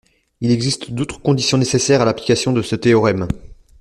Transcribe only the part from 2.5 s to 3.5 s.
de ce théorème